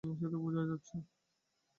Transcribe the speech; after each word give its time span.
সে 0.03 0.27
তো 0.31 0.37
বোঝাই 0.43 0.65
যাচ্ছে। 0.69 0.95